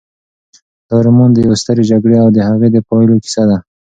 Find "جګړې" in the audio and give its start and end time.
1.91-2.15